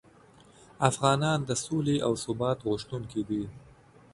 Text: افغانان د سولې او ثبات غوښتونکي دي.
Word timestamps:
افغانان 0.89 1.39
د 1.45 1.51
سولې 1.65 1.97
او 2.05 2.13
ثبات 2.23 2.57
غوښتونکي 2.67 3.21
دي. 3.29 3.43